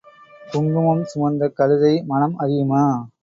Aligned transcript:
குங்குமம் 0.51 1.03
சுமந்த 1.03 1.49
கழுதை 1.51 1.93
மணம் 2.03 2.35
அறியுமா? 2.39 2.83